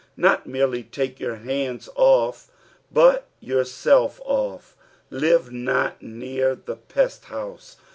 [0.17, 2.49] Not merely take your hands off,
[2.91, 4.75] 'but yourself off.
[5.11, 7.77] Live not near the pest bouse.